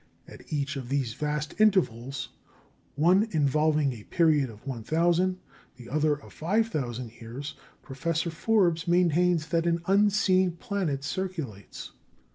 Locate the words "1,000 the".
4.65-5.89